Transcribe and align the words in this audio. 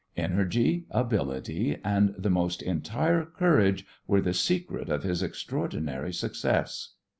Energy, 0.17 0.87
ability, 0.89 1.77
and 1.83 2.15
the 2.17 2.31
most 2.31 2.63
entire 2.63 3.23
courage 3.23 3.85
were 4.07 4.19
the 4.19 4.33
secret 4.33 4.89
of 4.89 5.03
his 5.03 5.21
extraordinary 5.21 6.11
success. 6.11 6.95